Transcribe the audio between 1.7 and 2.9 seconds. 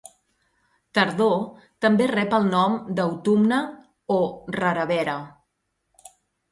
també rep el nom